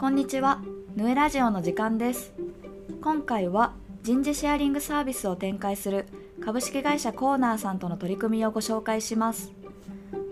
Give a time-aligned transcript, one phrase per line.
[0.00, 0.62] こんにちは、
[0.96, 2.32] ヌエラジオの時間です。
[3.02, 6.06] 今回は人事シェアリングサービスを展開する
[6.42, 9.52] 株式会社コーナーさんとの取り組みをご紹介します。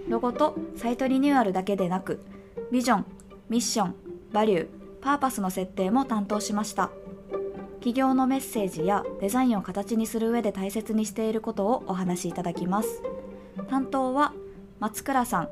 [0.09, 2.25] ロゴとサイトリニューアルだけでなく、
[2.73, 3.05] ビジョン、
[3.51, 3.95] ミッション、
[4.33, 4.69] バリュー、
[5.03, 6.89] パーパスの設定も担当しました。
[7.81, 13.03] 企業のメッセージやデザインを形にする上で大切にしていることをお話しいただきます。
[13.69, 14.33] 担当は
[14.81, 15.49] 松倉さん、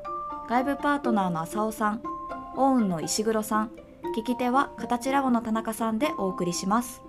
[0.49, 2.01] 外部パートナーの浅尾さん、
[2.55, 3.71] オウンの石黒さん、
[4.15, 7.06] 聞き手は形ラボの田中さんでお送りします。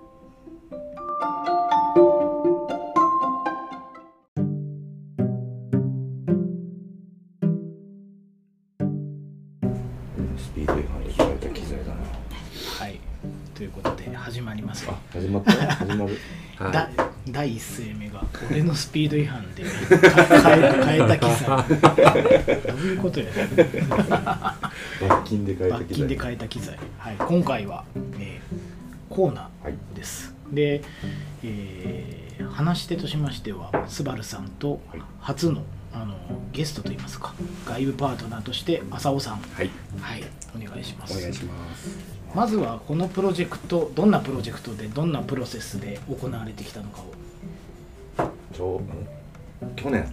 [17.39, 18.21] 第一声目が
[18.51, 19.69] 俺のスピード違反でか
[20.49, 23.31] 変え変えた機材どういうことやね
[25.07, 27.85] 罰金で変えた機材罰金で変えた機材、はい、今回は、
[28.19, 28.69] えー
[29.09, 30.83] コーナーです、で、
[31.43, 32.19] えー
[32.51, 35.01] 話し手としましてはスバルさんとはい。
[35.19, 36.15] 初のあの
[36.51, 37.33] ゲストといいますか
[37.65, 39.41] 外部パートナーとして浅尾さん。
[39.41, 40.23] はい、はい。
[40.55, 41.17] お願いします。
[41.17, 42.19] お願いします。
[42.33, 47.18] まずはこのプロジェクトどんなプロジェクトでどんなプロセスで行われてきたのかを
[48.53, 48.81] ちょ
[49.61, 49.75] うん？
[49.75, 50.07] 去年。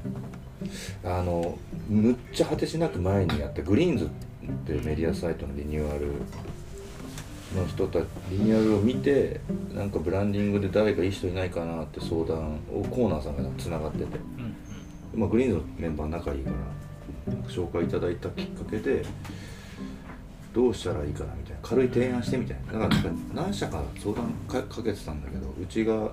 [1.04, 1.56] あの
[1.88, 4.08] むっちゃ果てしなく前にやったグリーンズっ
[4.64, 6.06] ていうメディアサイトのリニューアル
[7.54, 9.40] の人たリニューアルを見て
[9.74, 14.04] なんかブランディングで誰かいい人いないかなって相談をコーナーさんがつながってて、
[15.14, 19.04] うんまあ、グリーンズのメンバー仲いいから紹介いただいたきっかけで
[20.54, 22.88] どうしたらいいかなみたいな軽い提案してみたいな。
[22.88, 26.10] だから何社か相談かかけてたんだけどうちが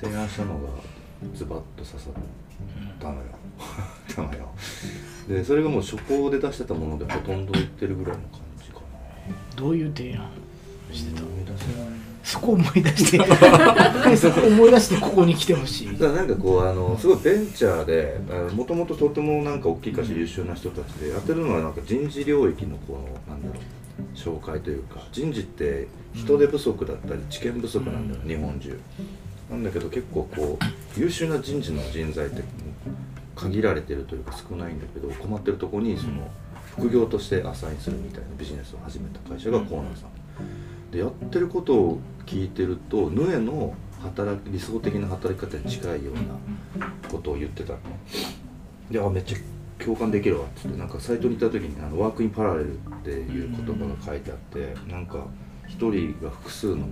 [0.00, 0.68] 提案したのが
[1.34, 2.12] ズバッと刺さっ
[3.00, 3.20] たのよ。
[4.14, 4.50] たのよ。
[5.28, 8.82] でそれがもう初稿で出してたものでほとんど言ってるぐらいの感じかな。
[9.56, 10.28] どういう提案
[10.92, 11.22] してた？
[11.22, 11.88] 思い出せない。
[12.22, 13.18] そこ思い出して。
[14.16, 15.92] そこ思い出してここに来てほしい。
[15.98, 18.20] だからなんかこうあのすごいベンチャーで
[18.54, 23.62] もともととてもなんか大きい会社優秀な人たちでやってるのはなんか人事領域のこのなんだろう
[24.14, 28.28] 紹介というか人事って人手不足だったり知見不足なんだよ、うん。
[28.28, 28.78] 日本中
[29.50, 32.42] なんだけど結構こう優秀な人事の人材って
[33.34, 36.28] 限られてるというか少ないんだけど困ってるとこにその
[36.76, 40.90] 副業としてアサインするみたいなビジネスを始めた会社がコーナーさん。
[40.90, 47.78] でやってることを聞いてるとヌエの働き理想的な働き方に近いようなことを言ってたの。
[48.90, 49.38] であめっちゃ
[49.82, 55.26] 共感できるわっつってなんかサイトに行った時にあのワークインパラレルっていう言葉が書いてあってなんか
[55.66, 56.86] 一人が複数の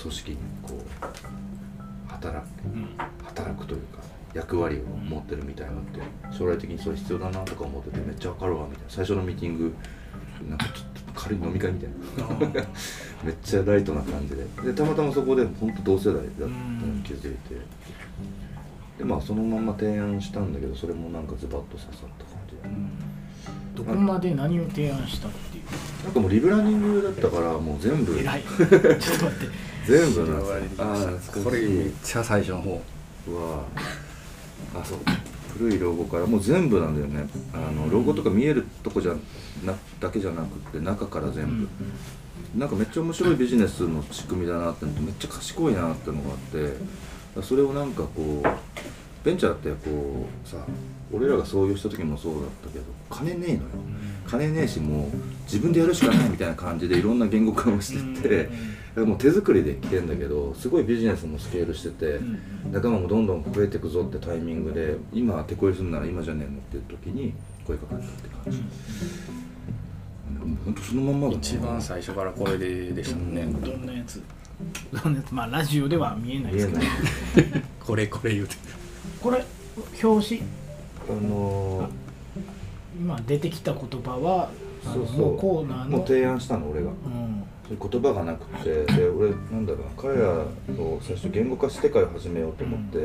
[0.00, 1.06] 組織にこう
[2.14, 2.88] 働くうん。
[3.24, 3.98] 働くというか
[4.34, 6.00] 役割を持ってるみたいなのって
[6.36, 8.90] 将来的にそれ必要だなとか思っててめっちゃわかるわみたいな。
[8.90, 9.74] 最初のミーティング
[10.48, 12.64] なんかちょっと軽い飲み会みたいな。
[13.24, 14.44] めっちゃライトな感じで。
[14.72, 16.48] でたまたまそこで本当同世代だったの
[16.94, 17.54] に気づいて。
[18.98, 22.56] でまあそのまま提案したんだけどそれもなんかズバッと刺さった感じ。
[22.56, 22.62] で
[23.74, 25.64] どこまで何を提案したっていう。
[26.04, 28.18] なんかもうリブランディングだったからもう全部。
[28.18, 28.42] 偉い。
[28.46, 32.82] ちょっと待って全部なんですよあーこれめっちゃ最初の方。
[33.26, 33.64] は
[34.74, 34.98] あそう。
[35.56, 37.28] 古いロゴからもう全部なんだよね。
[37.52, 39.14] あのロゴとか見えるとこじゃ
[39.64, 41.68] なだけじゃなくて中から全部、
[42.56, 46.38] なんかめっちゃ面白いビジネスの仕組みだなってめっちゃ賢いなってのがあっ
[47.36, 50.56] てそれをなんかこうベンチャーってこうさ
[51.12, 53.60] 俺らが創業した時もそうだったけど金ねえのよ。
[54.26, 58.48] 金ねえしもう自分でやるしかないみたいな感じでいろんな言語化をしてって、
[58.96, 62.20] もう手作りで来てんだけどすごいビジネスもスケールしてて、
[62.70, 67.34] 仲間もどんどん増えていくぞってタイミングで今手こ入れするなら今じゃねえのっていう時に
[67.66, 68.62] 声かかったって感じ、
[70.42, 71.38] うん、ほんとそのまんまだな。
[71.38, 73.46] 一番最初からこれででしたもんね。
[73.46, 74.22] どんなやつ？
[74.92, 75.32] どんなやつ？
[75.32, 76.78] まあラジオでは見えないですけど。
[76.78, 76.88] 見え
[77.50, 77.62] ない。
[77.84, 78.54] これこれ言うて。
[79.20, 79.44] これ
[80.04, 80.42] 表紙？
[81.08, 81.88] あの
[82.96, 84.50] 今出てきた言葉は
[84.84, 85.16] そうそう。
[85.16, 85.98] もうコーナーの。
[85.98, 86.90] もう提案したの俺が。
[86.90, 90.30] うん言葉がなくてで俺なんだろうな彼ら
[90.82, 92.98] を最初言語化してから始めようと思って、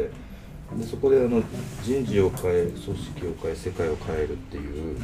[0.78, 1.42] でそこであの
[1.84, 4.98] 人事を変え組織を変え世界を変えるっていう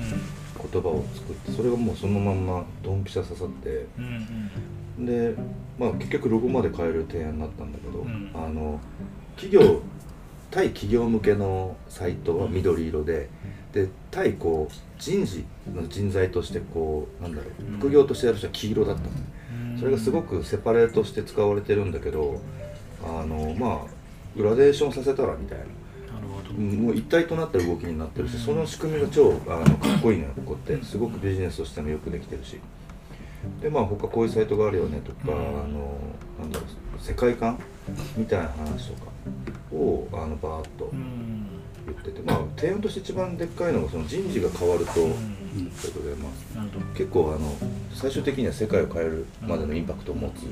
[0.71, 3.87] 言葉を作ってそれがもうそのまんまドンピシャ刺さって
[4.99, 5.35] で、
[5.79, 8.31] まあ、結局ロゴまで変える提案になったんだけど、うん。
[8.33, 8.79] あの
[9.37, 9.81] 企業
[10.51, 13.29] 対企業向けのサイトは緑色で
[13.73, 19.34] で対こう人事の人材としてこうなんだろう副業としてやる人は黄色だったの、うん
[19.85, 22.41] それがすごくセパレートして使われてるんだけど
[23.03, 23.87] あのまあ
[24.35, 25.65] グラデーションさせたらみたいな。
[26.55, 30.81] もう一体となった動きになってるしその仕組みが超あのかっこいいのよここって。
[30.83, 32.59] すごくビジネスとしてもよくできてるし。
[33.61, 35.37] でまあ他こういうサイトがあるよねとか、うん。
[35.37, 35.97] あの
[36.39, 37.59] なんだろう世界観
[38.17, 39.11] みたいな話とか
[39.71, 41.54] をあのバーッとうん
[41.85, 45.45] 言ってて、まあ提案として一番でっかいのがその人事が変わると、うん。
[45.59, 47.55] いうことでまあ結構あの
[47.93, 50.43] 最終的には世界を変えるまでのインパクトを持つ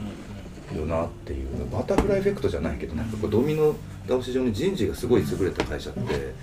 [0.76, 3.76] よなっていうバタフライエフェクトじゃないけどなんかこうドミノ
[4.08, 6.34] 倒し上に人事がすごい優れた会社って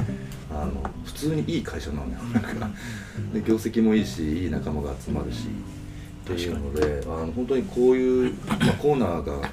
[0.51, 2.19] あの普通にいい会社なのよ。
[2.33, 2.71] なんか
[3.33, 5.47] で業績もいいしいい仲間が集まるし
[6.25, 9.49] っていうのであの本当にこういう、まあ、コーナーが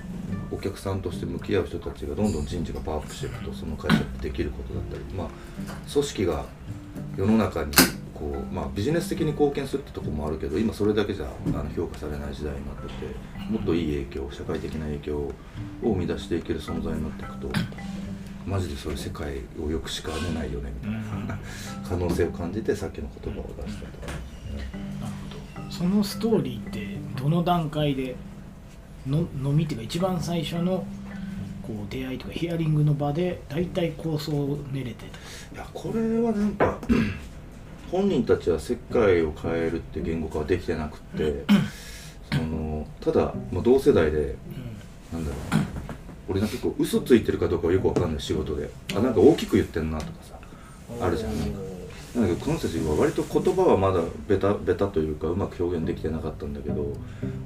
[0.51, 5.27] お客さんとして向き合う人たちがどんどん人事がパワーアップしていくとその会社ってできることだったり、まあ、
[5.91, 6.45] 組織が
[7.17, 7.71] 世の中に
[8.13, 12.94] こう、まあ、ビジネス的に貢献するってとこもあるけど今それだけじゃあの評価されない時代になってて
[13.51, 15.33] もっといい影響社会的な影響を
[15.83, 17.50] 生み出していける存在になっていくと
[18.47, 20.91] マジでそれ世界をよくしかねないよねみたい
[21.27, 21.38] な
[21.88, 24.07] 可能性を感じてさっきの言葉を出したと。
[24.07, 24.13] か、
[25.01, 25.13] なる
[25.53, 25.71] ほど。
[25.71, 28.15] そのストーリーってどの段階で
[29.07, 30.86] の飲みっていうか一番最初の
[31.65, 35.06] こう出会いとかヒアリングの場で大体構想を練れて
[35.51, 35.56] た。
[35.56, 36.77] いやこれはなんか
[37.92, 41.45] 本人たちは世界を変えるって言語化はできてなくって
[42.31, 44.36] そのただもう同世代で
[45.12, 45.39] なんだろう。
[46.30, 48.69] 俺なんか結構嘘ついてるかどうかはよくわかんない仕事で。
[48.95, 50.38] あなんか大きく言ってんなとかさ
[51.01, 51.60] あるじゃんなんか
[52.17, 56.75] なんだけどこの人たちは割と言葉はまだベタベタというかうまく表現できてなかったんだけど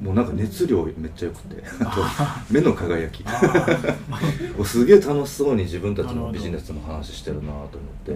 [0.02, 1.62] もうなんか熱量めっちゃよくて
[2.50, 3.24] 目の輝き。
[4.64, 7.70] すげえ楽しそうに自分たちのビジネスの話してるなと思っ
[8.06, 8.12] て、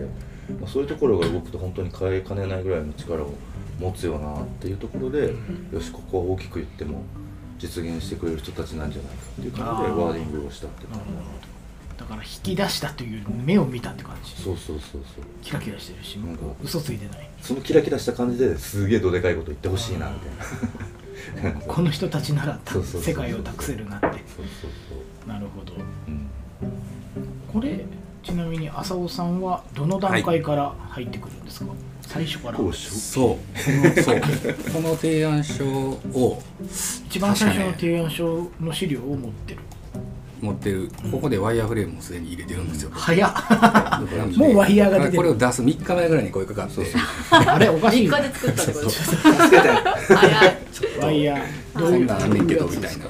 [0.59, 3.33] まあ、そういうところが動くと本当に変えかねないぐらいの力を
[3.79, 5.33] 持つよなっていうところで、
[5.73, 7.03] よしここは大きく言っても
[7.59, 11.11] 実現してくれる人たちなんじゃないかっていう感じでワーディングをしたっていうなかるほ
[11.41, 11.55] ど
[11.97, 14.31] だから引き出したというより目を見たって感じ。
[14.31, 15.24] そうそうそうそう。
[15.42, 17.30] キラキラしてるしなんか嘘ついてない。
[17.42, 21.59] そのキラキラした感じですげえどでかいこと言ってほしいなみたいな。
[21.68, 23.13] この人たちならたそうそうそうそう。
[23.13, 24.07] 世界を託せるなって。
[24.07, 24.25] そうそう
[24.89, 25.30] そう。
[25.30, 25.74] なるほど。
[26.07, 26.27] うん。
[27.51, 27.86] これ
[28.24, 31.68] ちなみに浅尾さんはどの段階から入ってくるんですか、
[32.01, 32.57] 最初から。
[32.57, 32.65] そう。
[32.65, 34.21] このそう。
[34.74, 36.41] この提案書を
[37.07, 39.62] 一番最初の提案書の資料を持ってる
[40.45, 42.92] 持ってるここでワイヤーフレームをすでに入れてるんですよ。
[42.94, 43.33] 早っ。
[43.50, 45.18] なんでもうワイヤーが出てる。
[45.18, 46.75] これを出す3日前ぐらいに声かかって。
[46.75, 47.01] そうそう
[47.31, 48.89] あれおかしい3日で作ったってこと？
[48.89, 50.57] そう早い。
[51.01, 51.80] ワイヤー。
[51.80, 53.06] どういうこんなんあんねんけどみたいな。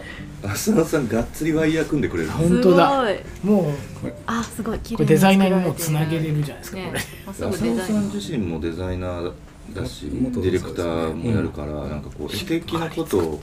[0.51, 3.03] 浅野さんがっつりワイヤー組んでくれる本当だ。
[3.43, 3.73] も
[4.27, 4.79] あすごい。
[4.79, 6.87] 綺麗うこれデザイナーにもうつなげれるじゃないですか、ね。
[6.87, 6.99] これ。
[7.31, 9.33] 浅野さん自身もデザイナー
[9.73, 13.41] だしデ元ィレクターもやるから、なんかこう絵的なことを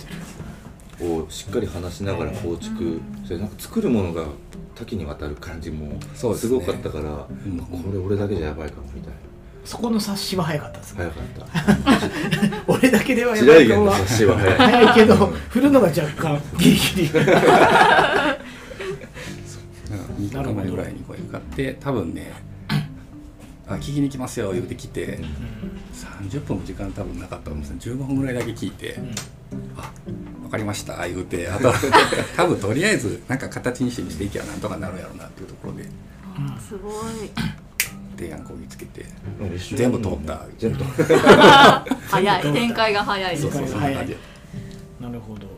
[1.03, 3.01] をしっかり話しながら構築。
[3.25, 4.25] してなんか作るものが
[4.75, 7.11] 多岐にわたる感じもそうですごかったから、
[7.49, 7.59] ん。
[7.59, 9.17] これ俺だけじゃやばいかもみたいな。
[9.65, 12.65] そこの察しは早かったです早かった。
[12.73, 14.57] 俺だけではや時ばいかは代劇の雑誌は早い。
[14.57, 17.11] 早いけど振るのが若干ギリギリ。
[20.31, 22.33] 3日前ぐらいに声かかって多分ね
[23.69, 25.19] あ聞きに来ますよ言うて来て、
[26.29, 28.97] 30分も時間多分なかったと思うんですね15分ぐらいだけ聞いて
[29.77, 31.49] 「あ分かりました」言うて。
[31.49, 31.73] あと
[32.37, 35.89] 多分とりあえずなんか形にして見せていきゃなんとかなるやろうなっていうところで。
[36.37, 36.93] あすごい。
[38.17, 39.05] 提案こぎつけて
[39.75, 40.43] 全部通った。
[40.59, 41.85] 全部通った。
[42.09, 42.43] 早い。
[42.53, 43.43] 展開が早いです。
[43.43, 43.89] そうそうそんな
[45.11, 45.49] るほど。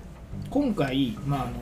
[0.48, 1.52] 今回まああの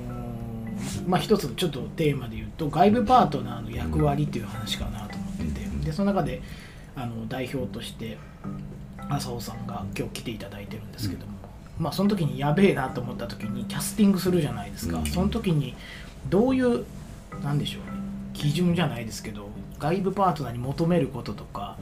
[1.06, 5.80] まあ一つのちょっとテーマで言うと外部パートナーの役割っていう話かなと思ってて、うん。
[5.80, 6.42] でその中で
[6.94, 8.18] あの代表として
[9.08, 11.32] 浅尾さんが今日来ていただいてるんですけども、
[11.78, 15.06] まあその時にやべえなと思った時にキャスティングするじゃないですか、うん。
[15.06, 15.74] その時に
[16.28, 16.84] どういう
[17.42, 18.02] なんでしょうね。
[18.34, 19.48] 基準じゃないですけど
[19.78, 21.76] 外部パートナーに求めることとか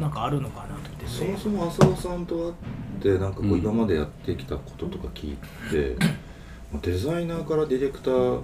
[0.00, 1.06] なんかあるのかなと思って。
[1.06, 3.58] そもそも浅尾さんと会ってなんかこううん。
[3.58, 5.36] 今までやってきたこととか聞い
[5.70, 5.96] て、
[6.72, 8.40] まあデザイナーからディレクター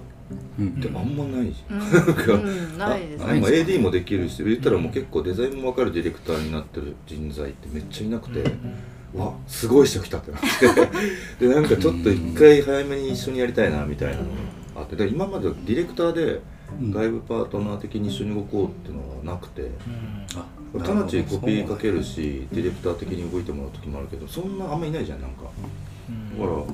[0.59, 0.75] うん。
[0.77, 1.91] ってあんまないじゃん、うん。
[1.91, 8.43] なんかうんないですあないですか？AD もできるし言ったらもう結構デザインも分かるディレクターになってる人材ってめっちゃいなくて、
[9.15, 10.67] わすごい人来たってなって。
[11.47, 14.29] でなんかちょっと一回早めに一緒にやりたいなみたいなのが
[14.77, 14.95] あって。
[14.95, 16.41] で今までディレクターで
[16.79, 16.91] うん。
[16.91, 19.69] 外部パートナー的に一緒に動こうっていうのはなくて。
[20.35, 25.43] あ直ちにコピーかけるしディレクター的に動いてもらう時もあるけどそんなあんまいないじゃんなんか。
[26.09, 26.39] うん。
[26.39, 26.65] だからよ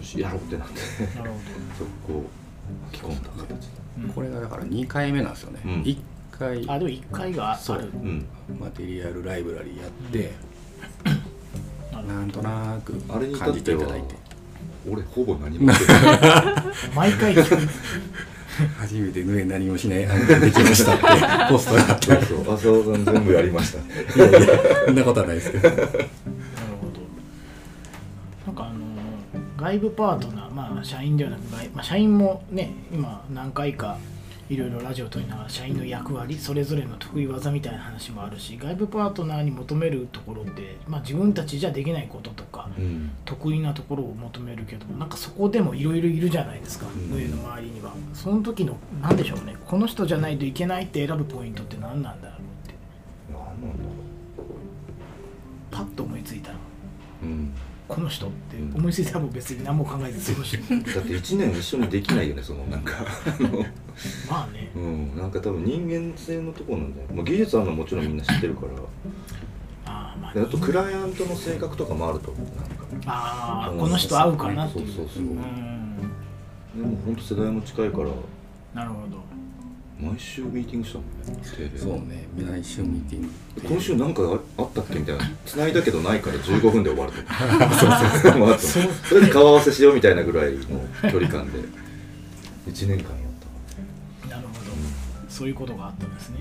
[0.00, 1.18] しやろうってなって。
[1.18, 1.36] なるほ
[2.06, 2.24] そこを
[2.92, 3.84] 巻き込んだ形で。
[4.06, 5.70] ど、これがだから2回目なんですよね、うん。
[5.82, 5.98] 1
[6.30, 6.70] 回。
[6.70, 7.78] あでも1回があそう。
[7.78, 8.26] るうん。
[8.60, 10.32] マテリアルライブラリーやって、
[12.02, 14.14] なんとなくあれに至感ってはじていただいて
[14.90, 16.02] 俺ほぼ何もしてない。
[16.94, 17.68] 毎回聞く。
[18.78, 20.06] 初めて縫え何もしない。
[20.06, 21.04] 案件できましたって
[21.50, 22.26] ポストがあって。
[22.26, 23.78] そう浅尾さん全部やりました。
[23.78, 24.48] いやいや
[24.86, 25.70] そんなことはないですけど。
[25.70, 25.96] なるほど。
[28.46, 28.84] なんかあの
[29.56, 33.96] 外部パートナーまあ社員ではなく外、まあ、社員もね今何回か
[34.48, 43.10] いろいろラジオを撮りながら社員の役割それぞれの得意技みたいな話もあるし外部パートナーに求めるところって、まあ、自分たちじゃできないこととかうん。
[43.24, 47.12] 得意なところを求めるけどなんかそこでもいろいろいるじゃないですかん。
[47.12, 47.92] 上の周りには。
[48.12, 52.74] その時の何でしょうねこの人じゃないといけないって選ぶポイントって何なんだろうって。
[53.32, 53.84] 何なんだ
[55.70, 56.56] パッと思いついたら
[57.22, 57.52] うん
[57.86, 62.94] この人って思いついたらもう別に何も考えず過ごしてるだって1年一緒にできないよねそのなんか。
[64.28, 64.70] まあね。
[64.74, 65.16] うん。
[65.16, 68.68] なんか多分人間性のところなんだよ、まあ、技術あるのはもちろんみんな知ってるから。
[69.86, 72.84] ああまあであとクライアントの性格とかもあると思うなんか。
[73.06, 74.86] ああこの人合うかなっていう。
[74.86, 75.26] そうそうそうう。
[75.26, 75.96] ん。
[76.74, 78.04] でも本当世代も近いから。
[78.74, 79.33] なるほど
[80.00, 81.42] 毎週ミーティングしたもんね。
[81.76, 82.26] そうね。
[82.36, 83.28] 来週ミーティング。
[83.68, 84.22] 今週なんか
[84.58, 85.30] ああったっけみたいな。
[85.46, 87.18] 繋いだけどないから15分で終わると。
[87.74, 90.60] そうそうまあそれで顔合わせしようみたいなぐらいの
[91.10, 91.58] 距離感で。
[92.66, 93.04] 1年間やっ
[94.22, 94.60] たなるほど。
[95.28, 96.38] そういうことがあったんですね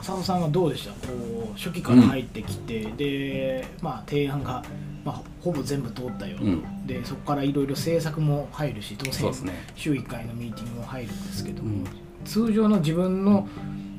[0.00, 0.92] 浅尾さんはどうでした？
[1.06, 4.62] こう初期から入ってきて、でまあ提案が、
[5.04, 6.86] まあ、ほぼ全部通ったよと、うん。
[6.86, 9.64] でそこからいろいろ制作も入るし当然ね。
[9.74, 11.84] 週1回のミーティングも入るんですけども、うん。
[12.24, 13.48] 通常の自分の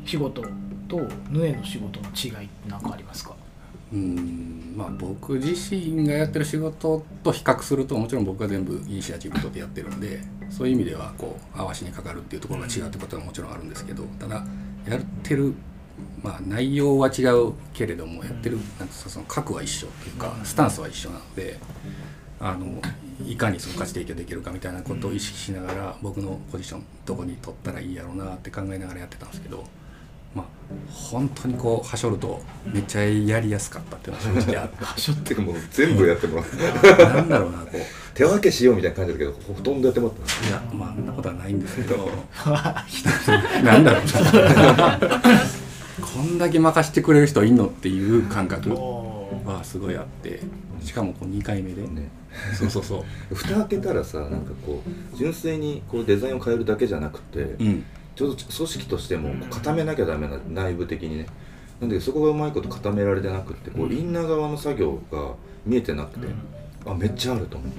[0.05, 0.43] 仕事
[0.87, 3.35] とヌエの仕事の違いって何かありますか？
[3.91, 4.73] うん。
[4.77, 14.45] まあ僕自身がやってる仕事と比較するともちろん僕は全部イニシアチブとでやってるんでそういう意味ではこう合わしにかかるっていうところが違うってことはもちろんあるんですけどただ
[14.87, 15.53] やってる
[16.23, 21.57] まあ内容は違うけれどもやってるなんかその核は一緒っていうかスタンスは一緒なので
[22.39, 22.81] あの
[23.25, 29.65] いかにその価値提供できるかみたいなことを意識しながら僕のポジションどこに取ったらいいやろうなって考えながらやってたんですけど
[30.33, 30.45] まあ
[30.89, 34.77] 本当にこうはしょるとめっちゃやりやすかったっていうのは正直あって。
[34.85, 37.03] 場所ってもう全部やってもらって。
[37.03, 37.77] なんだろうなこう。
[38.13, 40.47] 手分けしようみたいな感じだけどほとんどやってもらった。
[40.47, 42.09] いやまああんなことはないんですけど。
[43.63, 45.58] なんだろうな
[46.19, 50.41] こんだけ任してくれる人いんのっていう感覚はすごいあって
[50.83, 52.09] しかもこう2回目で、ね。
[52.57, 53.03] そうそうそう。
[53.33, 57.83] 蓋開けたらさなんかこう純粋にこうデザインを変えるだけじゃなくて、うん。
[58.17, 61.25] ちょうど組織としても固めなきゃダメな内部的にね。
[61.79, 65.35] なんでそこがうまいこと固められてなくってこうインナー側の作業が
[65.65, 66.27] 見えてなくて、
[66.85, 67.77] あめっちゃあると思って、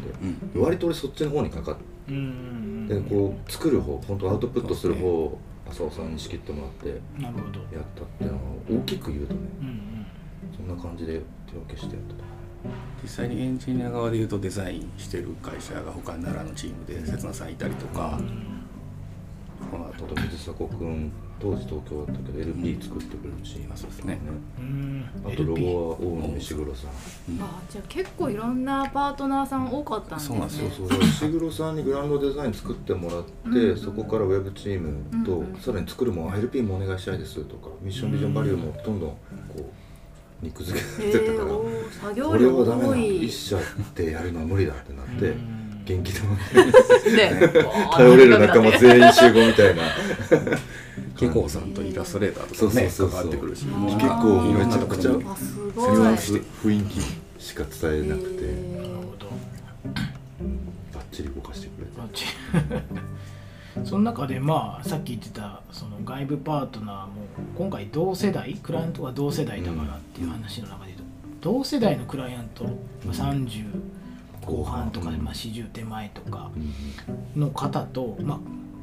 [0.54, 0.62] うん。
[0.62, 1.76] 割と俺そっちの方にかかっ
[2.08, 5.38] うんうんてこう作る方本当アウトプットする方を
[5.70, 7.60] 浅尾さんに仕切ってもらってなるほど。
[7.60, 10.06] やったっていうのを大きく言うとねうんうん。
[10.56, 12.24] そんな感じで手分けしてやってた
[13.02, 14.38] 実際にエンジニア側でいうと。
[14.38, 18.20] デザインしてる会社が他に奈良のチームで刹那さんいたりとか、
[19.70, 21.10] このあ後と水迫君
[21.40, 24.18] 当時東京だったけど LP 作ってくれるチームそうですね。
[24.58, 25.10] うん。
[25.24, 26.90] あとロゴは大野石黒さん。
[27.40, 30.36] あじゃあ結構いろんなパートナーさん多かったんですね。
[30.36, 30.70] そうなんですよ。
[30.70, 33.76] そうそう石黒さんにグランドデザイン作ってもらって、うん。
[33.78, 35.60] そこからウェブチームと、うんうん。
[35.60, 39.16] さらに作るもん LP もお願いしたいですとかミッションビジョンバリューもどんどんこ
[39.58, 41.56] う肉付けらえれてったから、
[42.02, 42.96] 作業これ量はダメだ。
[42.96, 43.56] 一社
[43.94, 45.60] でやるのは無理だってなって、うん。
[45.84, 46.36] 元気玉。
[46.36, 47.52] で
[47.96, 49.82] 頼れる仲間全員集合みたいな
[51.20, 55.28] ケコさんとイラストレーターとそうかねそうそうそう関わってくるし結結構いろんなめちゃくちゃところに。
[55.28, 57.00] あすニュアンス雰囲気
[57.42, 59.26] しか伝えなくて、えなるほど
[60.94, 61.90] バッチリ動かしてくれて。
[63.84, 67.12] その中でまあさっき言ってたその外部パートナーも
[67.56, 70.98] 今回同世代クライアントが同世代だからっていう話の中で言う
[71.40, 72.70] と同世代のクライアント、ま
[73.10, 73.64] あ、30
[74.44, 76.50] 後半とかで、まあ、40手前とか
[77.36, 77.40] うん。
[77.40, 78.38] の方と、まあ、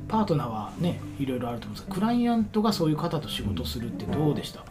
[0.08, 4.62] パートナーはねいろいろあると思うんですがクライアントがそういう方と仕事するってどうでした、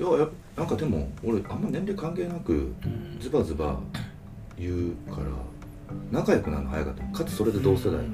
[0.00, 3.18] いややなんかでも俺あんま年齢関係なくうん。
[3.20, 3.78] ズバズバ
[4.56, 5.26] 言うから
[6.10, 7.18] 仲良くなるの早かった。
[7.18, 8.04] かつそれで同世代、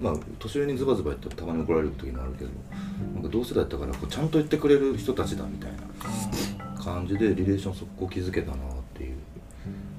[0.00, 2.50] まあ年上にズバズバ言ってたまに怒られる時もあるけど
[3.14, 8.58] なんか同世代だったからこうちゃんと言ってくれる人たちだみたいな感じでリレーションそこ築けたなっ
[8.94, 9.16] ていう。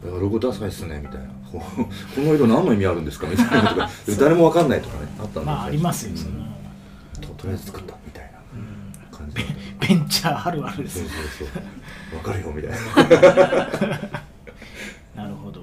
[0.03, 1.65] ロゴダサいっすねみたいなこ
[2.15, 6.17] この色何の意味あるんですかみたいなとか 誰もわかんないとかねあったんでまあありますようん。
[6.17, 6.45] そんな、
[7.21, 8.39] ととりあえず作ったみたいな。
[8.53, 9.17] うん。
[9.17, 9.35] 感じ
[9.88, 11.00] ベンチャーあるあるです。
[11.00, 11.53] そうねそうそ
[12.15, 12.17] う。
[12.17, 12.77] わかるよみたいな。
[15.24, 15.62] なるほど。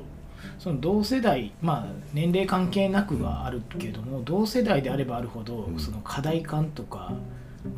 [0.59, 5.79] その同世代まあ年齢関係なくはあるけども同世代であればあるほど、うん。
[5.79, 7.13] その課題感とか、まあ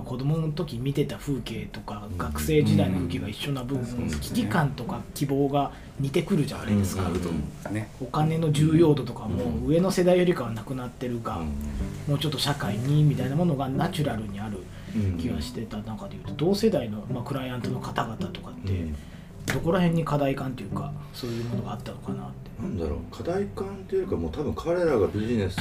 [0.05, 4.09] 子供の時見てた風景とか、学生時代の風景が一緒な分、うん。
[4.09, 7.75] 危機感とか希望が似てくるじゃないですか、うん。
[7.75, 11.41] ねお金の重要度とかもうん上の世代よりかはなくなってるが、
[12.09, 14.61] もうちょっと社会にみたいなものがナチュラルにある
[14.97, 15.19] うん。
[15.19, 18.87] 気がしてた中でいうと同世代の、まあ、クライアントの方々とかって、
[19.53, 22.63] どこら辺に課題感というかそういうものがあったのかなって。
[22.63, 22.99] なんだろう。
[23.15, 25.57] 課題感っていうかもう多分彼らがビジネス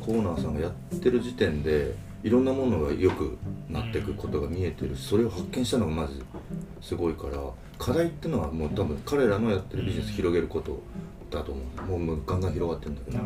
[0.00, 6.24] コーナーさんがやってる時点でいろんなものが良くなっていくことが見えてるしそれを発見したのがまず
[6.80, 7.38] すごいから
[7.78, 10.82] 課題ってのはもう多分彼らのやってるビジネス広げること
[11.30, 11.98] だと思う。
[11.98, 13.18] もうガンガン広がってるんだけど。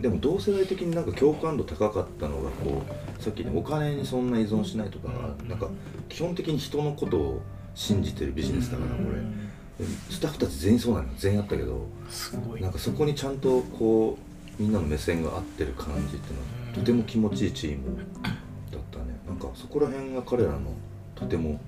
[0.00, 2.82] でも同世代的になんか共感度高かったのがこ
[3.18, 5.08] うさっきねお金にそんな依存しないとか
[5.46, 5.68] なんか
[6.08, 7.42] 基本的に人のことを
[7.74, 9.18] 信じてるビジネスだからこれ。
[9.84, 11.12] でスタッフたち全員そうなのよ。
[11.18, 11.86] 全員あったけど。
[12.60, 14.18] なんかそこにちゃんとこ
[14.58, 17.96] うみんなの目線が合ってる感じっていうのはとても気持ちいいチーム
[18.70, 19.04] だったね。
[19.26, 20.72] なんかそこら辺が彼らの
[21.14, 21.60] とても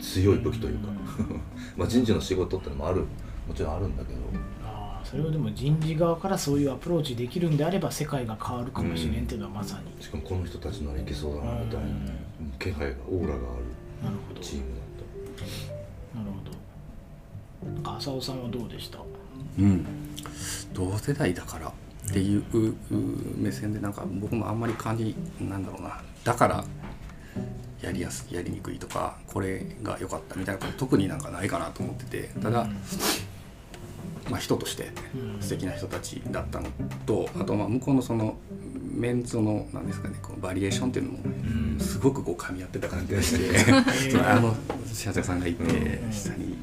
[0.00, 0.88] 強い武器というか。
[1.76, 3.04] まあ人事の仕事ってのもある。
[3.46, 4.18] もちろんあるんだけど。
[4.64, 11.86] ああそれをでも人事側からそういうアプローチできるんであれば世界が変わるかもしれんっていうのはまさに、しかもこの人たちならいけそうだなみたいな。
[11.86, 12.52] うん。
[12.58, 13.40] 気配がオーラがある。
[14.04, 14.78] なるほどチームだっ
[16.14, 17.72] なるほど。
[17.74, 18.98] なんか浅尾さんはどうでした？
[19.58, 19.84] うん、
[20.72, 21.72] 同世代だから
[22.08, 22.74] っていうう
[23.36, 26.00] 目線でなんか僕もあんまり感じなんだろうな。
[26.24, 26.64] だから
[27.82, 32.30] やりやすやりにくいとかこれが良かったみたいなこと特になんかないかなと思ってて。
[32.40, 32.66] ただ、
[34.30, 35.42] まあ、人としてうん。
[35.42, 36.68] 素敵な人たちだったの
[37.06, 38.36] とあとまあ向こうのその
[38.98, 43.72] メンツのなんですかねこのバリエーションっていうのもすごくこう噛み合ってた感じがして、
[44.20, 44.54] あの
[44.86, 46.12] 幸せさんがいて、うん。
[46.12, 46.56] 下に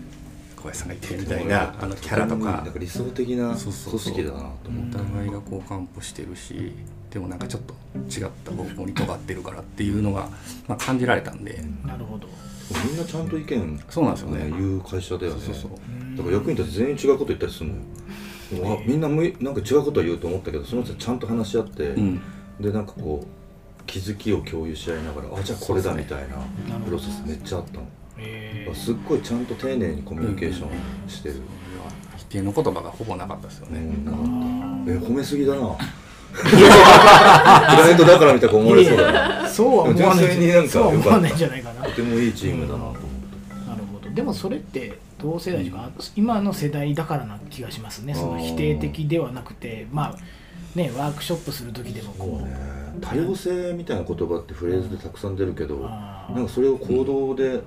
[0.65, 2.43] 小林さんがいてみたたいなあのキャラとか。
[2.43, 5.01] なんか理想的な組織だなと思った。
[5.01, 6.71] お互いがこう完歩してるし
[7.11, 10.27] でもなんかちょっと違った方向に尖ってるからっていうのが、
[10.67, 12.27] まあ、感じられたんで、なるほど。
[12.87, 14.49] みんなちゃんと意見そうなんですよね。
[14.49, 15.41] 言う会社だよね。
[15.41, 15.71] そうそう
[16.17, 17.81] だから役員たち全員違うこと言ったりするのよ。
[18.51, 22.21] でもあみんなむいなんか違うことは言うと思ったけどその人たちちゃんと話し合って、うん。
[22.59, 26.37] でなんかこう気づきを共有し合いながらあじゃあこれだみたいな
[26.85, 31.35] プロセスめっちゃあったの、えすっごいちゃんと丁寧にコミュニケーションしてる、
[32.17, 34.17] 否定の言葉がほぼなかったですよね、うん、なか。
[34.17, 35.75] ったえ褒めすぎだな。
[36.35, 39.11] クライアントだからみたいな思われそうだ
[39.41, 39.47] な。
[39.47, 40.79] そうは思わないになんか
[41.21, 41.83] ないんじゃないかな。
[41.83, 44.13] とてもいいチームだなと思って、なるほど。
[44.13, 48.13] でもそれって同世代とか今の世代だからな気がしますね。
[48.13, 52.75] その否定的ではなくてまあねワークショップする時でもこうね。
[53.01, 56.35] 多様性みたいな言葉ってフレーズでたくさん出るけどあー。
[56.35, 57.61] なんかそれを行動で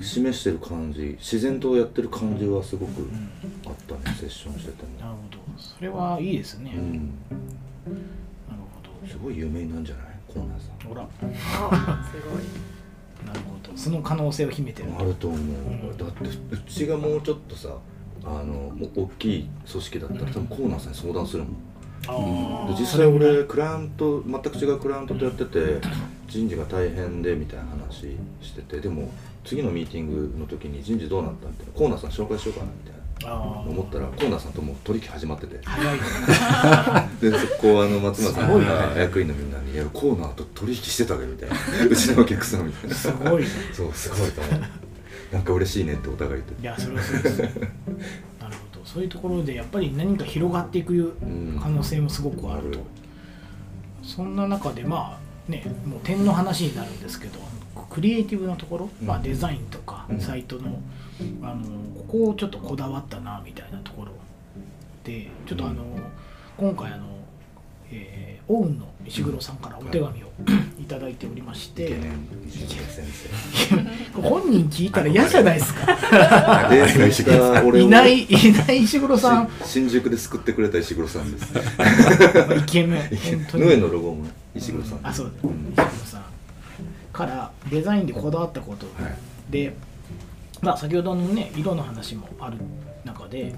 [0.00, 3.08] 示してる感じ自然とやってる感じはすごく
[3.66, 5.62] あったねセッションしててなるも、ほど。
[5.62, 7.06] それはいいですね、うん、なる
[9.02, 10.04] ほすごい有名なんじゃない？
[10.26, 10.78] コーナーさん。
[10.78, 11.02] どほら。
[11.22, 12.42] あすごい。
[13.26, 13.76] なるほど。
[13.76, 15.96] その可能性を秘めてるあると思う、ん。
[15.96, 17.68] だってうちがもうちょっとさ
[18.24, 21.54] あのもう大きい組織だったら多分コーナーさんに相談するもん。
[22.06, 22.74] あー。
[22.74, 25.80] で実際俺クライアント全く違うクライアントとやってて
[26.26, 28.80] 人事が大変でみたいな話してて。
[28.80, 29.10] でも
[29.44, 33.04] 次のミーティングの時に人事どうなったみたいなコーナーさん紹介しようかなみたいな。
[33.24, 35.60] 思ったらコーナーさんともう取引始まってて。
[35.64, 35.98] 早い
[37.20, 41.56] でそこあの松村さんが役員のみんなに「いやコーナーと取引してたわけ」みたいな。
[41.88, 42.96] うちのお客さんみたいな。
[42.96, 43.48] すごいね。
[43.72, 44.62] そうすごいと思う。
[45.32, 48.84] なんか嬉しいねってお互い言っていやそれはそうです なるほど。
[48.84, 51.58] そういうところでやっぱり何か広がっていくうん。
[51.60, 52.78] 可能性もすごくあると、ある
[54.02, 57.38] そんな中でまあねもう点の話になるんですけど
[57.94, 59.06] クリエイティブなところ、うん。
[59.06, 60.20] まあ、デザインとかうん。
[60.20, 60.80] サイトの,、
[61.42, 61.62] あの
[61.96, 64.12] ここをちょっとこだわったなみたいなところ
[65.04, 65.84] でちょっとあの、
[66.56, 67.06] 今回あの、
[67.90, 70.26] えーオウンの石黒さんからお手紙を
[70.78, 75.92] いただいておりまして、イケメン石原先本人聞いたら嫌じゃないですか。
[77.78, 81.54] いないいない石黒さん、し新宿で救ってくれた石黒さんです。
[81.54, 81.62] ま
[82.50, 83.64] あイケメン本当に。
[83.64, 85.00] ヌエのロゴも石黒さん。
[85.02, 85.48] あそうだ。
[85.48, 85.52] ん。
[85.72, 86.24] 石黒さん
[87.14, 89.16] からデザインでこだわったことはい。
[89.50, 89.74] で、
[90.60, 92.58] まあ、先ほどのね色の話もある
[93.04, 93.54] 中で、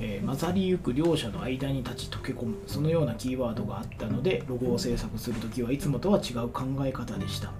[0.00, 7.52] えー混ざりゆく両者の間に立ち溶け込むそのようなキーワードがあったのでロゴを制作するときはいつもとは違う考え方でした。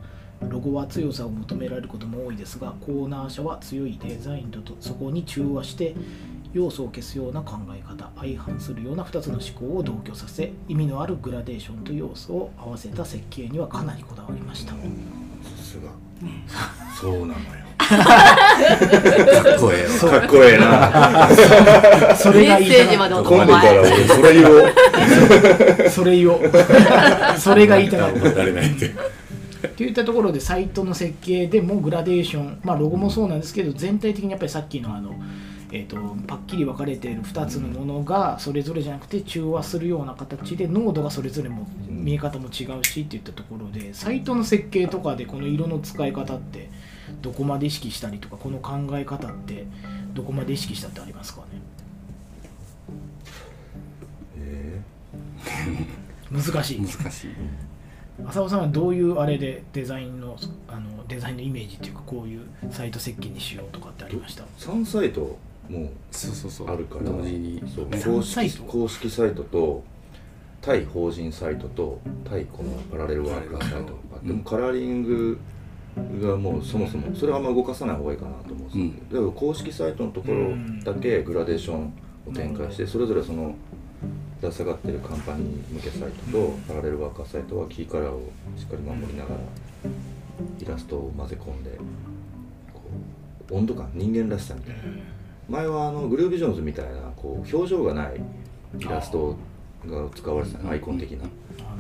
[0.49, 5.95] ロゴは強さを求められることも多いですがコーナー社は強いデザインととそこに中和して
[6.53, 14.73] 要素を消すような考え方相反するような2つの思考を同居させ意味のあるグラデーションと要素を合わせた設計にはかなりこだわりました。
[14.73, 14.79] さ
[15.63, 15.91] すが。
[17.01, 17.37] そうなのよ。
[17.79, 17.97] か
[19.57, 20.21] っこええわ。
[20.21, 22.17] かっこええな。
[22.17, 24.73] それが言いたかっメッセージまでお今度から俺それ言おう。
[25.85, 26.51] た それ言おう。
[27.39, 28.87] それが言いたかったられないって。
[28.87, 35.15] っていったところでサイトの設計でもグラデーション、まあ、ロゴもそうなんですけど全体的にやっぱりさっきのあの、
[35.75, 46.69] えー、とパッキリ分かれている2つのものがそれぞれじゃなくて中和するような形で濃度がそれぞれも見え方も違うしっていったところでサイトの設計とかでこの色の使い方って
[47.23, 49.65] どこまで意識したりとかこの考え方って
[50.13, 51.47] どこまで意識したってありますかね？
[54.37, 54.81] え
[56.31, 56.81] 難しい。
[56.81, 57.31] 難しい。
[58.27, 60.37] 浅尾さんはどういうあれでデザインの
[60.69, 65.39] あのデザインのイメージっていうかこういうサイト設計にしようとかってありました？3サイト
[65.73, 66.71] もそうそうそう。
[66.71, 67.05] あるから。
[67.05, 67.63] 同時に。
[67.75, 67.89] そう。
[67.89, 69.83] ね公式公式サイトと
[70.61, 74.37] 対法人サイトと対このパラレルワーカーサイトがあって、うん。
[74.39, 75.39] もカラーリング
[76.23, 80.51] がもうそもそもそれはあんま動かさない方がいいかなと思うんですけど、だから公式サイトのところ
[80.85, 81.93] だけグラデーション
[82.27, 83.55] を展開してそれぞれその
[84.41, 89.37] ぶら下がってるカンパニー向けサイトとパラレルワーカーサイトはキーカラーをしっかり守りながら
[90.61, 91.79] イラストを混ぜ込んで
[92.73, 92.81] こ
[93.51, 94.83] う温度感人間らしさみたいな
[95.49, 98.21] 前はあのグルービジョンズみたいなこう表情がない
[98.79, 99.37] イラスト
[99.87, 101.25] が使われてたねアイコン的な。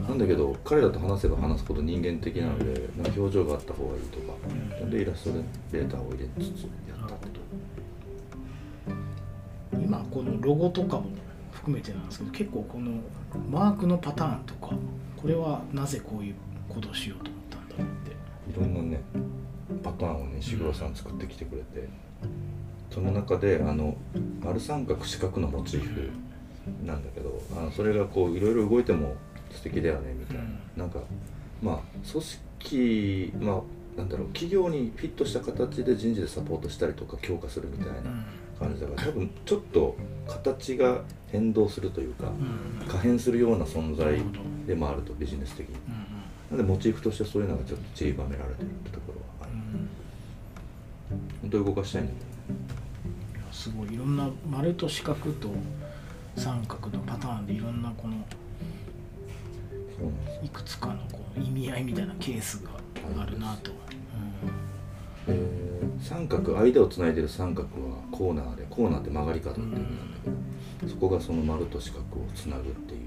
[0.08, 3.12] なんだけど彼らと話せば話すほど人間的なのでなん。
[3.12, 6.68] か表情があった方がいいとかでイラストでデータを入れつつや
[7.04, 7.28] ったって
[9.74, 11.06] 今このロゴとかも
[11.52, 12.90] 含めてなんですけど結構この
[13.50, 14.72] マークのパターンとか
[15.16, 16.34] これはなぜこういう
[16.68, 18.60] ことをしようと思ったんだろうって。
[18.60, 19.00] いろんなね
[19.82, 21.88] パターンをね石黒さん作ってきてくれて
[22.92, 23.96] その中であの
[24.42, 26.10] 丸三角四角のモチーフ
[26.84, 29.14] なんだけどあのそれがこういろいろ動いても
[29.50, 30.36] 素敵だよねみたい
[30.76, 31.00] な、なんか
[31.62, 31.78] まあ
[32.10, 38.02] 組織まあなんだろう企業にフィットした形で人事でサポートしたりとか強化するみたいな
[38.58, 42.86] 感じだから多分ちょっと形が変動するというかうん。
[42.86, 44.18] 可変するような存在
[44.66, 45.74] でもあるとビジネス的に。
[45.74, 46.12] うん
[46.52, 49.52] なんでモチーフとしてそういうのがちょっと散りばめられてるってところはある。
[49.52, 49.88] うん。
[51.40, 52.31] 本当に動かしたいんだけいや
[53.52, 55.48] すごいいろんな丸と四角と
[56.36, 58.14] 三角のパターンでいろんなこの
[60.42, 62.70] いくつかのこう意味合いみたいなケースが
[63.22, 63.70] あるなと、
[65.28, 65.62] えー
[66.02, 69.88] 三角間をつないでる三角はコーナーでコーナーって曲がり角っていう意味なん。
[69.88, 69.94] だ
[70.80, 73.00] けどそこがその丸と四角をつなぐっていう。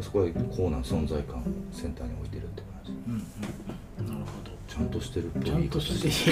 [0.00, 2.92] そこはコーナーの存在感をセンターに置いてるって感じ。
[2.92, 3.22] うんうん
[4.72, 6.30] ちゃんとしてるとちゃんといいして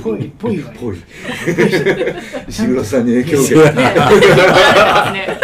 [0.00, 0.98] ぽいぽいぽい。
[2.48, 3.72] 石黒さんに影響を受けね。
[3.72, 5.40] ね。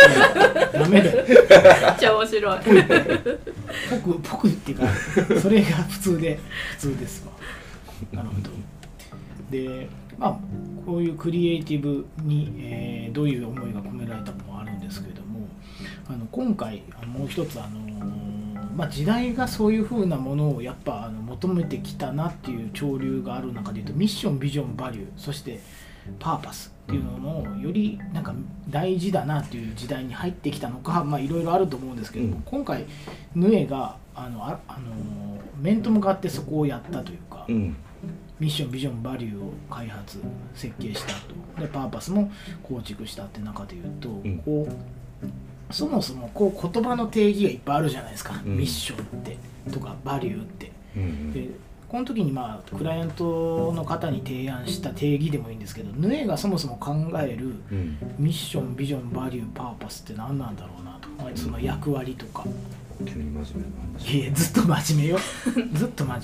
[0.72, 1.24] ダメだよ。
[1.26, 1.38] めっ
[1.98, 2.58] ちゃ面白い。
[3.90, 4.86] ぽくぽくっていうか
[5.42, 6.38] それが普通で
[6.70, 7.32] 普通ですわ。
[8.12, 8.50] なるほど。
[9.50, 10.38] でまあ
[10.86, 15.48] こういうクリエイティブに、えーどういう思いが込められたものもあるんですけれども
[16.08, 18.25] あの今回もう一つあのー
[18.76, 25.60] まあ、時代がそういうふうなものをやっぱあの求めてきたなっていう潮流がある中でいうとミッションビジョンバリューそして
[26.18, 28.32] パーパスっていうのもよりなんか
[28.68, 32.42] 大事だなっていう時代に入ってきたのかまあいろいろあると思うんですけども、うん。
[32.42, 32.84] 今回
[33.34, 37.76] ヌエがあのああの面と向かってそこをやったというか、うん。
[38.38, 40.20] ミッションビジョンバリューを開発
[40.54, 41.60] 設計したと。
[41.60, 42.30] でパーパスも
[42.62, 44.38] 構築したって中でいうと、ん。
[44.44, 44.68] こ
[45.22, 45.26] う
[45.70, 48.56] そもそもこう言葉の定義がいっぱいあるじゃないですか、うん。
[48.56, 49.36] ミッションって
[49.72, 50.72] とかバリューって。
[50.96, 51.48] うんで
[51.88, 57.96] この時にまあクライアントの方に提案した定義でもいいんですけどヌエがそもそも考えるうん。
[58.18, 61.08] ミッションビジョンバリューパーパスって何なんだろうなと。
[61.10, 62.44] まあその役割とか。
[63.04, 65.18] 急に真面目な話いやずっと真面目よ。
[65.74, 66.22] ずっと真面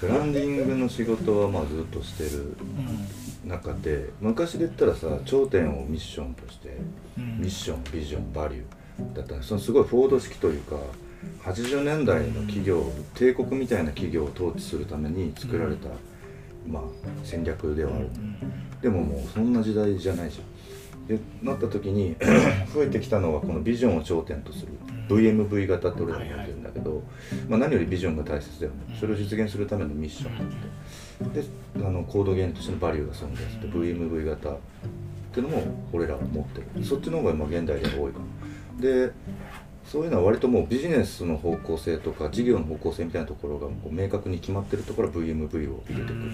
[0.00, 2.56] ブランディングの仕事はまあずっとしてる。
[2.76, 6.76] 目中で昔で言ったらさ頂点をミッションとして
[7.16, 8.62] ミッションビジョンバリュー。
[9.14, 10.76] だったねそのすごいフォード式というか
[11.44, 12.82] 80年代の企業
[13.14, 15.88] 帝国みたいな企業を統治するために作られた、
[16.66, 16.82] まあ、
[17.22, 18.08] 戦略ではある、
[18.80, 20.56] でももうそんな時代じゃないじゃん。
[21.06, 22.16] でなった時に
[22.74, 24.72] 増えてきたのはこのビジョンを頂点とする
[25.08, 27.02] VMV 型って俺らも言ってるんだけど、
[27.48, 28.96] まあ、何よりビジョンが大切だよね。
[28.98, 30.56] それを実現するためのミッションで
[31.32, 31.44] で
[31.76, 34.50] あのコードゲームとしてのバリューが存在して VMV 型。
[34.50, 36.84] っていうのも俺らは持ってる。
[36.84, 38.80] そっちの方が今現代では多いかな。
[38.80, 39.12] で
[39.84, 46.30] そういうのは割ともうビジネスの方向性とか事業の方向性みたいなところがこう明確に決まってるところは VMV を入れてくる。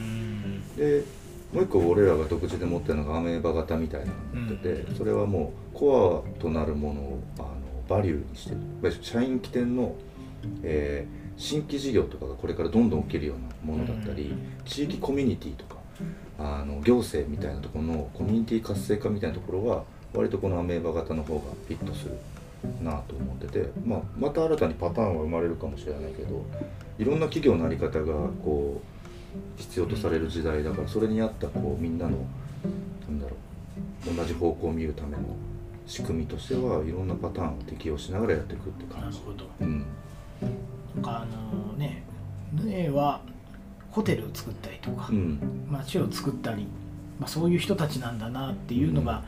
[0.76, 1.04] で
[1.52, 7.48] もう一個俺らが独自で持ってるのがアメーバ型みたいなのを持ってて、それはもうコアとなるものをあの
[7.88, 9.96] バリューにしてる社員起点の、
[10.62, 14.32] えー新規事業とかがこれからどんどん起きるようなものだったり、
[14.64, 15.76] 地域コミュニティとか
[16.38, 19.82] あの行政みたいなところのコミュニティ活性化みたいなところは
[20.14, 22.16] 割とこのアメーバ型の方がフィットする
[22.80, 26.44] なと思ってて、まあ、また新たにパターンは生まれるかもしれないけど
[26.98, 32.18] いろんな企業の在り方がこう必要とされる時代だからそれに合ったこうみんなの
[33.08, 33.36] なんだろ
[34.12, 35.24] う同じ方向を見るための
[35.88, 39.18] 仕組みとしてはいろんなパターンを適用しながらやっていくって感じ。
[39.18, 39.46] なるほど。
[39.60, 39.86] うん
[41.02, 41.26] あ
[41.70, 42.02] のね
[42.52, 43.20] ヌエは
[43.92, 45.38] ホテルを作ったりとか、うん。
[45.70, 46.66] 街を作ったり、
[47.20, 49.22] まあ、そういう人たちなんだなっていうのが、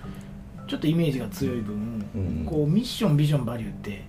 [0.67, 2.47] ちょっとイメージが強い分、うん。
[2.47, 4.03] こうミッションビジョンバリューって、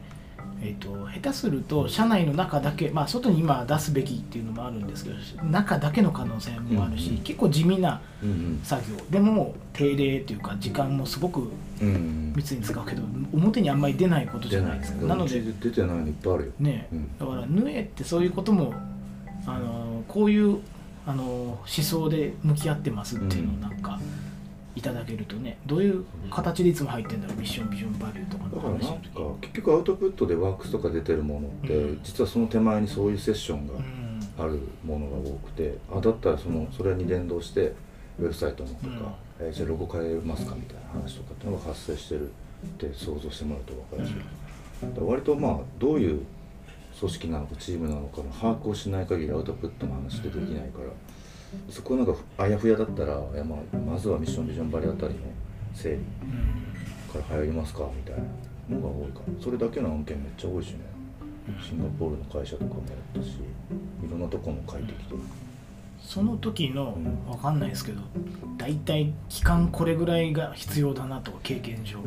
[0.62, 8.98] えー、と下手すると社内の中だけ、まあ、外に今は出すべきっていうのもあるんですけど中だけの可能性もあるし、うん結構地味なうん作業。
[9.10, 12.34] でも定例っていうか時間もすごくうんうん。
[12.36, 15.06] 密に使うけど表にあんまり出ないことじゃないですか。
[15.06, 16.52] なので出てないのいっぱいあるよ。
[16.60, 17.18] ね、うん。
[17.18, 18.74] だからヌエってそういうことも
[19.46, 20.60] あのこういう
[21.06, 24.00] あの思想で向き合ってますっていうのをなんか
[24.76, 32.00] いただけるとねどういう形でいつも入ってんだろうミッションビジョンバリューとかのだからなんか結局アウトプットでワークスとか出てるものって、うん。
[32.04, 34.06] 実はその手前にそういうセッションがうん。
[34.38, 37.74] あるものが多くて、あだったらそのそれに連動して
[38.20, 46.26] ウェブサイトのとか、えーじゃあロゴ変えますかみたいな話とかっていうのが発生してるって想像してもらうと分かりやすい、だから割とまあどういう
[47.00, 50.86] 組織なのかチームなのかの把握をしない限りアウトプットの話ってできないから、
[51.70, 55.20] そこなんかあやふやだったらいや、まあ、まずはミッションビジョンバリあたりの
[55.74, 56.02] 整理うん
[57.22, 58.16] から入りますかみたい
[58.70, 59.44] なのが多いかな。
[59.44, 60.80] それだけの案件めっちゃ多いしね。
[61.62, 65.20] シンガポールの会社とかもやったしいろんなとこも書いてきてる
[66.02, 67.32] その時のうん。
[67.32, 68.02] わかんないですけど
[68.58, 72.00] 大体期間これぐらいが必要だなとか経験上。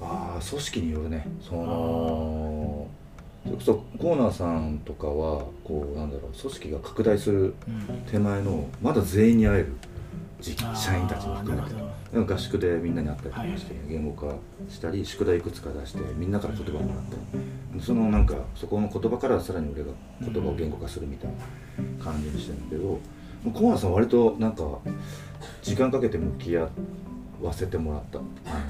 [0.00, 1.26] ああ組織によるね。
[1.40, 2.86] その
[3.60, 7.54] そコーナーさんとかはこうなんだろう組織が拡大するうん。
[8.10, 9.72] 手前のまだ全員に会える
[10.40, 11.74] 時期あー社員たちも含めて。
[12.34, 13.88] 合宿でみんなに会ったりとかして、はい。
[13.88, 14.34] 言語化
[14.68, 17.82] したり宿題いくつか出してみんなから言葉をもらったり。
[17.82, 19.90] そのなんかそこの言葉からさらに俺が
[20.22, 21.30] 言葉を言語化するみたい
[21.98, 22.98] な感じにしてるんだけど、
[23.52, 24.64] コーナーさん割となんか
[25.62, 26.70] 時間かけて向き合
[27.40, 28.18] わせてもらった。
[28.18, 28.22] あ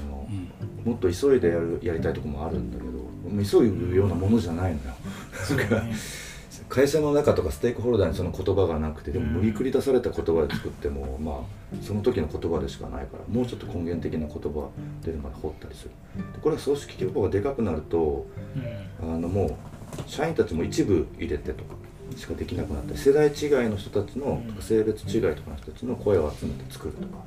[0.09, 0.91] のうん。
[0.91, 5.77] もっと急いでやるやりたいとこもあるんだけど急ぐようなものじゃないのよ。
[5.79, 5.93] ね。
[6.69, 14.69] 会社の中とかステークホルダーにその言葉がなくてでも無理くり出された言葉で作っても、まあその時の言葉でしかないからもうちょっと根源的な言葉
[15.01, 15.91] 出るまで掘ったりする。
[16.33, 18.27] でこれは組織規模がでかくなると
[19.01, 19.13] うん。
[19.15, 19.51] あのもう
[20.07, 21.75] 社員たちも一部入れてとか
[22.17, 24.61] しかできなくなったり世代違いの人たちのうん。
[24.61, 27.23] 性別違いとかの人たちの声を集めて作るとか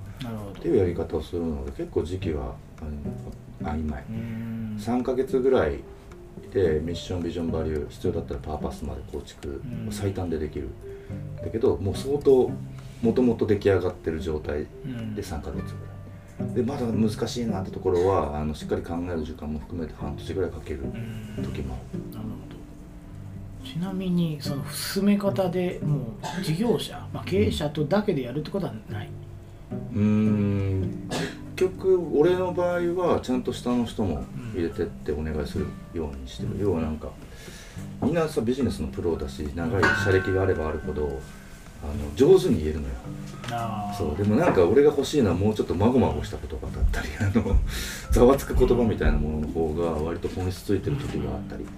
[0.59, 2.55] っていうやり方をするので結構時期は
[3.63, 4.77] 曖昧うん。
[4.79, 5.79] 3ヶ月ぐらい
[6.53, 9.89] でミッションビジョンバリュー必要だったらパーパスまで構築ん。
[9.91, 10.69] 最短でできる。
[11.43, 12.51] だけどもう相当
[13.03, 15.15] もともと出来上がってる状態うん。
[15.15, 16.55] で3ヶ月ぐらい。
[16.55, 20.81] でまだ難しいなってところはあのしっかり考える時間も含めて半年ぐらいかける
[21.37, 21.77] うん時も
[23.71, 29.09] ちなみにその進め方でもう事業者、まあ、経営者とだけでやるってことはない。
[29.95, 31.09] うーん。
[31.55, 37.11] 結局俺の場合はちゃんと下の人も入れてってお願いするようにしてる、要はなんか
[38.03, 42.95] みんなさビジネスのプロだし長い社歴があればあるほどあの上手に言えるのよ。
[43.97, 44.17] そう。
[44.17, 47.57] でもなんか俺が欲しいのはもうちょっとまごまごした言葉だったりあの
[48.11, 51.65] ざわつく言葉みたいなものの方が割と本質ついてる時があったり。
[51.65, 51.71] で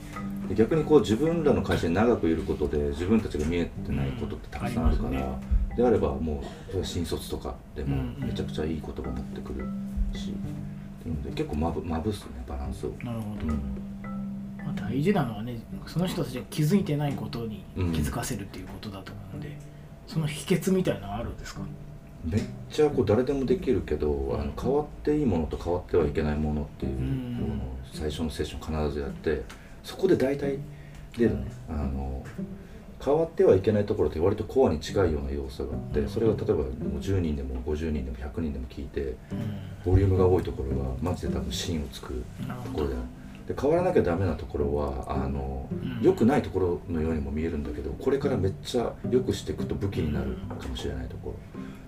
[0.54, 5.40] 逆にこう自分らの会社に長くいることで自分たちが見えてないことってたくさんあるから、ありま
[5.72, 6.42] すであればも
[6.74, 8.28] う新卒とかでもうんうん。
[8.28, 9.64] めちゃくちゃいい言葉持ってくる
[10.12, 10.34] し、
[11.06, 12.90] うので結構まぶまぶすねバランスを。
[13.02, 13.50] なるほど、うん。
[14.58, 17.92] まあ、大事なのはねその人たちが気づいてないことにうん。
[17.92, 19.56] 気づかせるっていうことだと思うんで、
[20.06, 21.62] その秘訣みたいなのはあるんですか？
[22.24, 27.60] めっちゃこう誰でもできるけどあの変わっていいものと変わってはいけないものっていううん。
[27.92, 29.42] 最初のセッション必ずやって
[29.82, 30.58] そこで大体
[31.16, 31.44] 出るね。
[31.68, 32.24] あの
[33.04, 36.64] 変わってはいけないところって割とコアに近いような要素があってそれが例えばもう
[37.00, 39.16] 10人でも50人でも100人でも聞いてうん。
[39.84, 42.70] ボリュームが多いところがマジで多分芯を作るなるほど。
[42.70, 43.02] ところである
[43.48, 46.00] で変わらなきゃダメなところはあのうん。
[46.00, 51.34] 良くないところのようにも見えるんだけどこれからめっちゃ良くしていくと武器になるかもしれないとこ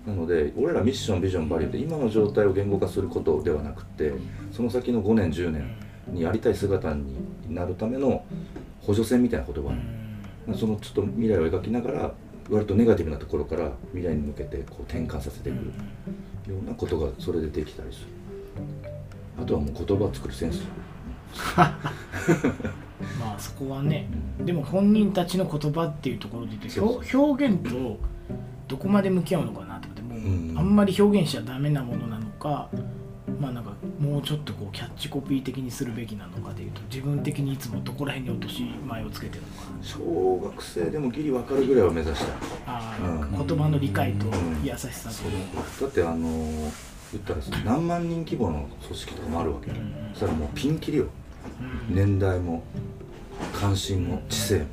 [0.07, 0.13] ろ。
[0.13, 4.11] なので俺らミッションビジョンバリューって今の状態を言語化することではなくて
[4.51, 5.75] その先の5年10年
[6.07, 7.15] にやりたい姿に
[7.49, 8.23] なるための
[8.81, 9.71] 補助線みたいな言葉。
[10.47, 10.57] うん。
[10.57, 12.11] そのちょっと未来を描きながら
[12.49, 15.55] 割とネガティブなところから未来に向けてこう転換させていく。
[16.49, 18.07] ようなことがそれでできたりする。
[19.41, 20.63] あとはもう言葉を作るセンス。
[23.19, 24.07] まあそこはね
[24.45, 27.99] でも本人たちの言葉っていうところで表表現と
[28.69, 30.57] どこまで向き合うのかなと思ってもう、うん。
[30.57, 32.69] あんまり表現しちゃダメなものなのか
[33.39, 33.73] まあなんか
[34.05, 42.29] もうちょっとこうキャッチコピー的にするべきなのかでいうと自分的にいつもどこら辺に落とし前をつけてるのかな小学生でもギリ分かるぐらいは目指したい。
[42.67, 43.21] あうん。
[43.21, 46.71] ー言葉の理解とうん優しさと、だってあの
[47.11, 49.69] 言ったらさ何万人規模の組織とかもあるわけ。
[49.69, 50.09] ようん。
[50.13, 51.07] そしたらもうピンキリよ。
[51.89, 51.95] うん。
[51.95, 52.63] 年代も
[53.53, 54.65] 関心も知性も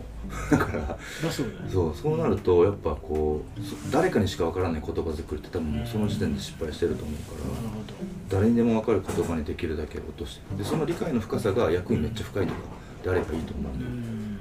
[0.51, 0.99] だから
[1.31, 1.43] そ
[1.89, 12.59] うそうなるとやっぱこうそ誰かにしかわからない言葉作りって多分その時点で失敗してると思うから誰にでも分かる言葉にできるだけ落としてでその理解の深さが役にめっちゃ深いとか
[13.05, 14.39] であればいいと思うんうで、ん。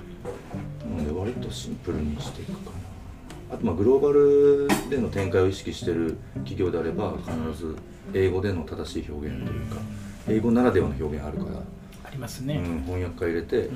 [0.98, 3.56] なので割とシンプルにしていくかな。
[3.56, 7.76] あとまあグローバルでの展開を意識してる企業であれば必ず
[8.14, 9.76] 英語での正しい表現というか
[10.28, 11.64] 英語ならではの表現あるから、あ
[12.12, 13.70] りますね、うん、翻訳家入れて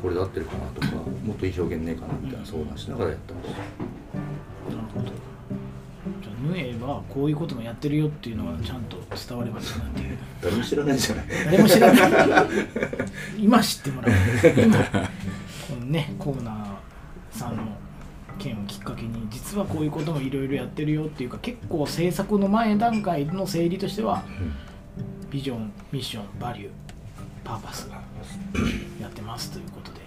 [0.00, 4.02] これで合ってるかなとかもっといい表現ねえかなみたいな相談しながらやってました
[4.74, 5.06] なるほど。
[6.20, 8.96] じゃあヌエはこういうこともやってるよっていうのがちゃんと
[9.28, 10.18] 伝わればいいなっていう。
[10.42, 11.26] 誰も知らないじゃない。
[11.44, 12.44] 誰も知らない。
[13.38, 14.12] 今知ってもらう。
[14.60, 14.78] 今。
[14.78, 17.62] このねコーナーさんの
[18.38, 24.24] 件をきっかけに実はこういうこともいろいろやってるよっていうか結構制作の前段階の整理としては
[25.30, 26.68] ビジョンミッションバリュー
[27.44, 27.88] パーパス。
[29.00, 30.00] やってますということで。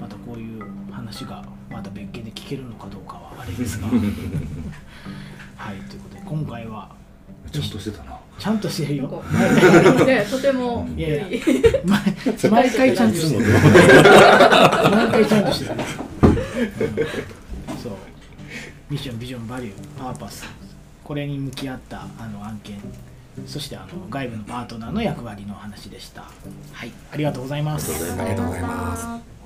[0.00, 3.88] またこういう話がまた別件で聞けるのかどうかはあれですが。
[5.56, 6.90] はいということで今回は
[7.52, 8.18] ちゃんとしてたな。
[8.38, 9.22] ちゃんとしてるよ。
[10.06, 11.40] ねとてもいやいや
[11.84, 13.44] 毎回ちゃんとしてる。
[13.44, 17.92] 毎回ちゃんとしてる、うんそう。
[18.88, 20.44] ミッションビジョンバリューパーパス。
[21.04, 22.78] これに向き合ったあの案件
[23.46, 26.22] そしてあの外部のパートナーの役割の話でした。
[26.72, 26.92] はい。
[27.12, 28.12] ありがとうございます。
[28.18, 29.39] ありがとうございます。